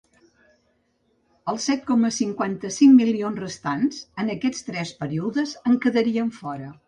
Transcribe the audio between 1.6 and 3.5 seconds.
set coma cinquanta-cinc milions